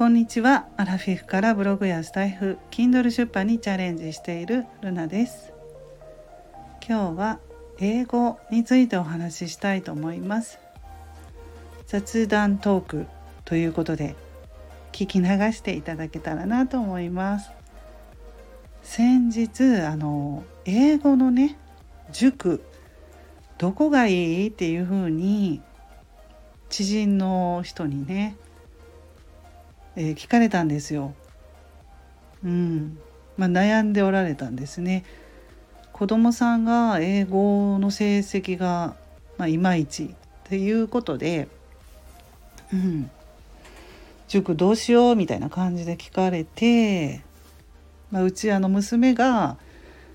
[0.00, 0.66] こんにちは。
[0.78, 5.52] アラフィフからブログやスタイフ Kindle 出版にチャレンジしているルナです。
[6.88, 7.38] 今日は
[7.78, 10.58] 英語についてお話ししたいと思います。
[11.86, 13.06] 雑談トーク
[13.44, 14.16] ということで
[14.92, 17.50] 聞き流していただけたらなと思います。
[18.82, 21.58] 先日あの英語のね
[22.10, 22.62] 塾
[23.58, 24.48] どこがいい？
[24.48, 25.60] っていうふうに
[26.70, 28.38] 知人の人にね
[29.96, 31.14] えー、聞かれたんですよ。
[32.44, 32.98] うん
[33.36, 35.04] まあ、悩んでおられたんですね。
[35.92, 38.96] 子供さんが英語の成績が、
[39.36, 40.08] まあ、いまいちっ
[40.44, 41.48] ていうことで、
[42.72, 43.10] うん、
[44.28, 47.22] 塾どうしようみたいな感じで聞かれて、
[48.10, 49.58] まあ、うちあの娘が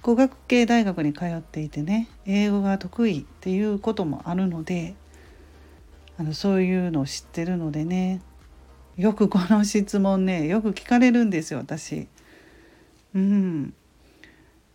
[0.00, 4.94] 語学系大学に通っていてね英語が得意っていうこともあるので
[6.18, 8.20] あのそういうのを知ってるのでね
[8.96, 12.08] よくこの質問ねよく聞かれるんですよ私。
[13.14, 13.74] うん、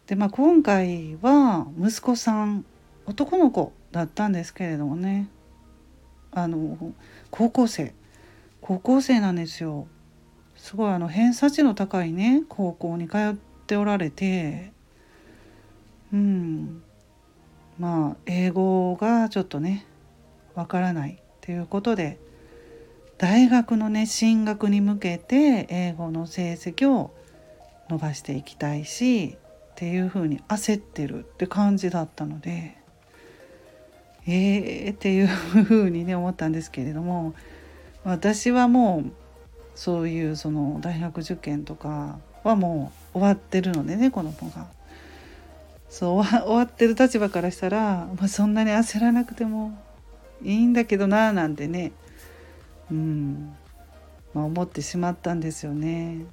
[0.05, 2.66] でまあ今回は息子さん
[3.05, 5.28] 男の子だったんですけれどもね。
[6.31, 6.94] あの
[7.30, 7.94] 高校生。
[8.61, 9.88] 高校生なんですよ。
[10.56, 13.35] すごいあの偏差値の高いね高校に通っ
[13.66, 14.72] ておられて。
[16.13, 16.83] うん。
[17.80, 19.88] まあ英語がちょっとね
[20.53, 22.19] わからないっていうことで
[23.22, 27.14] 大学のね進学に向けて英語の成績を
[27.88, 29.38] 伸ばしていきたいし
[29.73, 32.75] っていうふうに焦ってるって感じだったので
[34.25, 37.36] えーっていうふうにね思ったんですけれども
[38.03, 39.11] 私はもう
[39.75, 44.67] そういうその大学受験とかはもう終わってるのでね子が。
[45.89, 49.78] そう終わってる立場からしたら、まあ、そんなに焦らなくても
[50.41, 51.91] いいんだけどななんてね
[52.92, 53.56] うん
[54.34, 56.25] まあ、思ってしまったんですよね。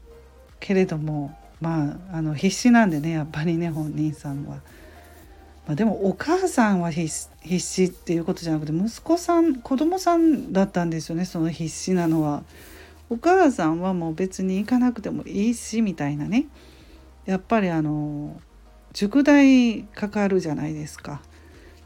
[0.60, 4.56] けれどもまああの必死なんでねやっぱりね本人さんは。
[5.66, 7.08] まあ、でもお母さんは必
[7.58, 12.42] 死っていうことじゃなくて息子さん子供さんだったんですよねその必死なのは。
[13.10, 16.46] お母さんはもう別に行かなくてもいいしみたいなね
[17.24, 18.38] やっぱりあの
[18.92, 21.20] 塾代かかるじゃないですか。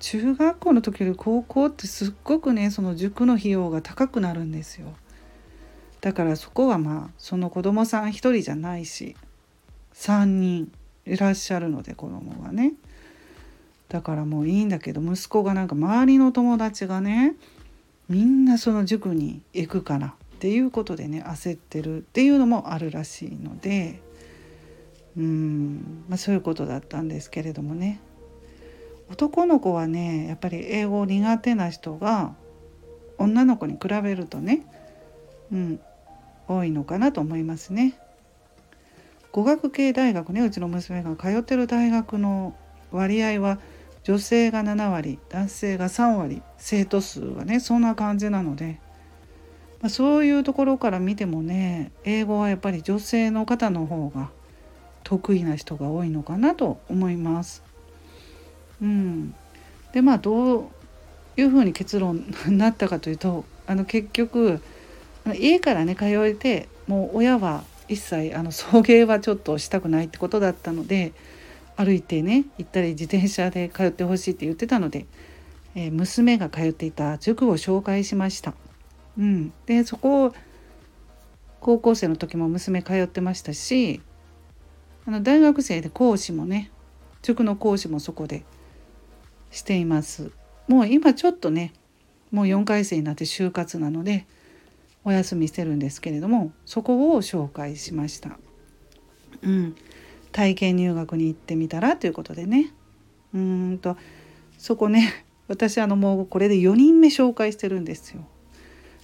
[0.03, 4.89] 中学校の時より高校ってすっごくねその塾の費用が高くなるんですよ。
[6.01, 9.15] だからそこはまあその子供さん1人じゃないし
[9.95, 10.73] 3人
[11.07, 12.73] いらっしゃるので子供がね。
[13.89, 17.37] だからもういいんだけど息子がなんか周りの友達がね
[18.09, 24.03] みんなその塾に行くからっていうことでね焦ってるっていうのもあるらしいので
[25.17, 28.01] うんまあそういうことだったんですけれどもね。
[29.12, 32.34] 男の子はねやっぱり英語苦手な人が
[33.19, 34.65] 女の子に比べるとね、
[35.53, 35.81] うん、
[36.49, 37.95] 多いのかなと思いますね。
[39.31, 42.56] 語学系大学ねうちの娘が通ってる大学の
[42.91, 43.59] 割合は
[44.03, 48.81] 女性が7割男性が3割生徒数はねそんな感じなので、
[49.83, 54.31] まあ、そういうところから見てもね英語はやっぱり女性の方の方が
[55.05, 57.72] 得意な人が多いのかなと思います。
[58.82, 59.34] うん、
[59.93, 60.69] でまあどう
[61.37, 64.60] いうふうに結論になったかというとあの結局
[65.37, 71.12] 家からね通えてもう親は一切あの送迎はちょっとしたくないってことだったので
[71.76, 75.06] 歩いてね行ったり自転車で通ってほしいって言ってたので、
[75.75, 78.54] えー、娘が通っていた塾を紹介しました。
[79.19, 80.32] うん、でそこ
[81.60, 84.00] 高校生の時も娘通ってましたし
[85.06, 86.71] あの大学生で講師もね
[87.22, 88.42] 塾の講師もそこで
[89.53, 90.33] しています
[90.67, 91.73] もう今ちょっとね
[92.33, 94.27] もう4回生になって就活なので
[95.05, 98.39] お休みしてるんですけれどもそこを紹介しました。
[99.43, 99.77] うん、
[100.31, 102.73] 体験入学に行ってみたらということでね
[103.35, 103.97] うんと
[104.57, 108.27] そこね私あのもうこれで4人目紹介してるんですよ。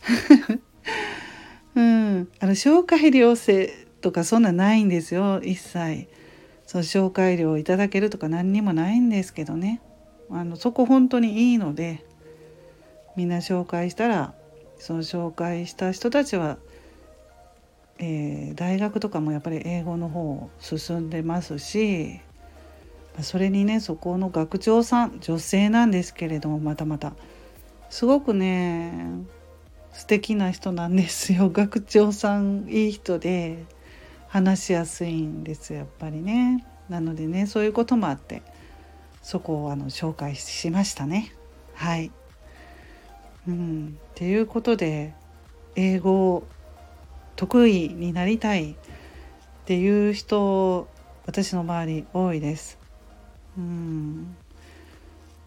[1.74, 6.08] うん、あの紹介料制とかそんなないんですよ一切。
[6.66, 9.80] その紹介料をいただけるとか何にもないんですけどね。
[10.30, 12.04] あのそこ本当にいいので
[13.16, 14.34] みんな紹介したら
[14.78, 16.58] その紹介した人たちは、
[17.98, 22.20] えー、大学とかもやっぱり英語の方進んでますし
[23.22, 27.14] それにねそこの学長さん女性なんですけれどもまたまた
[27.90, 28.92] すごくね
[29.92, 31.50] 素敵な人なんですよ。
[31.50, 33.64] 学長さんいい人で
[34.28, 36.64] 話しやすいんですやっぱりね。
[36.88, 38.42] なのでねそういうこともあって
[39.28, 41.34] そこをあの紹介しましたね。
[41.74, 42.10] はい、
[43.46, 45.12] うん、っていうことで
[45.76, 46.44] 英語
[47.36, 48.74] 得意になりたいっ
[49.66, 50.88] ていう人
[51.26, 52.78] 私の周り多いです。
[53.58, 54.34] うん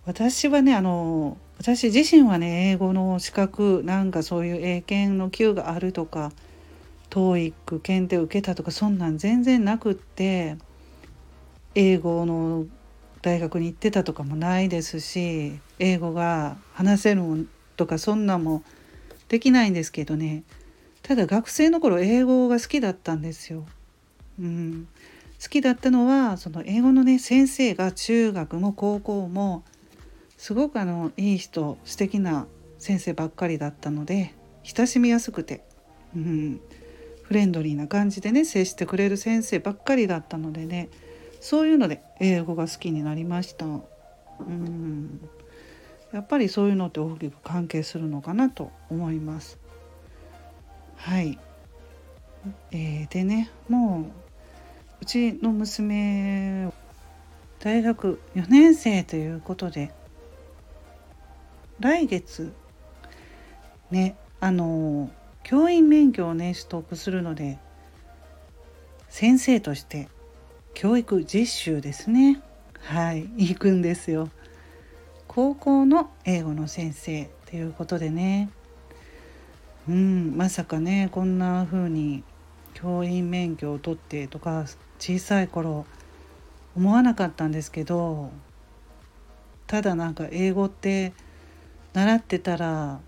[0.06, 6.32] 私はねあの私自身はね英語の資格なんかそういう英検の級があるとか
[7.10, 10.58] TOEIC 検定受けたとかそんなん全然なくって
[11.74, 12.68] 英語の
[13.22, 17.48] 大学に行ってたとかもないですし英語が話せる
[17.78, 18.64] とかそんなんも
[19.30, 20.44] できないんですけどね。
[21.04, 23.66] ただ学生の頃英語が好きだったんですよ。
[24.40, 24.88] うん、
[25.42, 29.64] 好きだったのはその英語のね先生が中学も高校も
[30.38, 32.48] すごくあのいい人素敵な
[32.78, 34.34] 先生ばっかりだったので
[34.64, 35.64] 親しみやすくて、
[36.16, 36.62] うん、
[37.24, 40.90] フレンドリーな感じでね接してくれる先生ばっかりだったのでね。
[41.42, 43.66] そういうので英語が好きになりました。
[43.66, 45.30] うん
[46.14, 49.58] やっぱりそういうのって大きく関係するのかなと思います。
[50.98, 51.40] はい、
[52.72, 54.12] えー、でねもう
[55.02, 56.72] うちの娘
[57.60, 59.92] 大学4年生ということで
[61.80, 62.54] 来月
[63.90, 65.10] ねあの
[65.44, 67.58] 教員免許をね取得するので
[69.10, 70.10] 先生として
[70.74, 72.42] 教育実習ですね。
[72.80, 73.30] はい。
[73.38, 74.30] 行くんですよ。
[75.28, 78.50] 高校の英語の先生ということでね。
[79.88, 80.36] うん。
[80.36, 82.24] まさかねこんな風に
[82.74, 84.66] 教員免許を取ってとか
[85.00, 85.86] 小さい頃
[86.76, 88.32] 思わなかったんですけど
[89.68, 91.14] ただなんか英語って
[91.94, 93.00] 習ってたら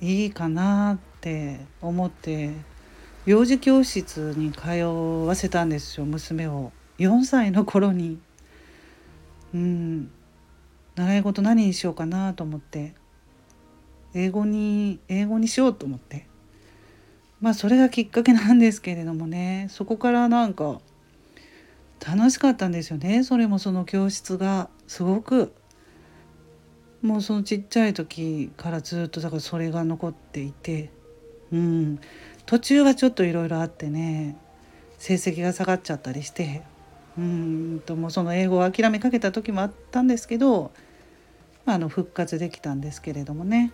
[0.00, 2.52] いいかなって思って
[3.24, 4.68] 幼児教室に通
[5.26, 6.72] わせたんですよ娘を。
[6.98, 8.18] 4歳の頃に。
[9.54, 10.10] うん。
[10.96, 12.94] 習い事何にしようかなと思って。
[14.12, 16.26] 英語に英語にしようと思って。
[17.40, 19.68] まあそれがきっかけなんですけれどもね。
[19.70, 20.80] そこからなんか
[22.04, 23.22] 楽しかったんですよね。
[23.22, 25.52] それもその教室がすごく。
[27.02, 30.90] もうそのちっちゃい時からずっとだからそれが残っていて。
[31.52, 32.00] うん。
[32.46, 34.36] 途中はちょっといろいろあってね
[34.98, 36.62] 成績が下がっちゃったりして
[37.18, 40.72] うんともうその英語を諦めかけた時もあったんですけど、
[41.64, 43.72] まあ、あの復活できたんですけれどもね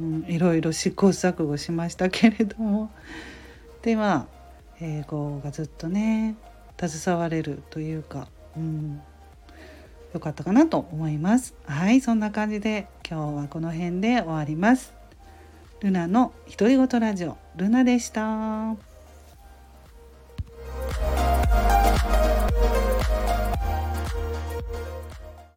[0.00, 2.90] うん、いろいろ試行錯誤しましたけれども
[3.82, 4.26] でまあ
[4.80, 6.36] 英語がずっとね
[6.80, 9.00] 携われるというか、うん、
[10.14, 11.54] よかったかなと思います。
[11.66, 14.97] はいそんな感じで今日はこの辺で終わります。
[15.80, 18.87] ルナの独り言ラジオルナでした。